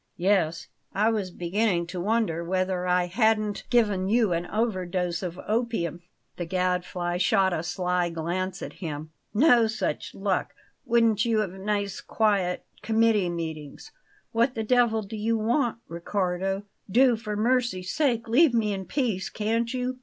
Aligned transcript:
"Yes; 0.17 0.67
I 0.95 1.11
was 1.11 1.29
beginning 1.29 1.85
to 1.85 2.01
wonder 2.01 2.43
whether 2.43 2.87
I 2.87 3.05
hadn't 3.05 3.65
given 3.69 4.07
you 4.09 4.33
an 4.33 4.47
overdose 4.47 5.21
of 5.21 5.39
opium." 5.47 6.01
The 6.37 6.47
Gadfly 6.47 7.17
shot 7.17 7.53
a 7.53 7.61
sly 7.61 8.09
glance 8.09 8.63
at 8.63 8.73
him. 8.81 9.11
"No 9.31 9.67
such 9.67 10.15
luck! 10.15 10.55
Wouldn't 10.85 11.23
you 11.23 11.37
have 11.41 11.51
nice 11.51 12.01
quiet 12.01 12.65
committee 12.81 13.29
meetings? 13.29 13.91
What 14.31 14.55
the 14.55 14.63
devil 14.63 15.03
do 15.03 15.15
you 15.15 15.37
want, 15.37 15.77
Riccardo? 15.87 16.63
Do 16.89 17.15
for 17.15 17.35
mercy's 17.35 17.91
sake 17.93 18.27
leave 18.27 18.55
me 18.55 18.73
in 18.73 18.85
peace, 18.85 19.29
can't 19.29 19.71
you? 19.71 19.99